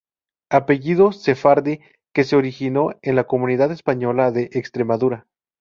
[0.49, 1.79] Apellido Sefardí
[2.11, 5.27] que se originó en la comunidad española de Extremadura.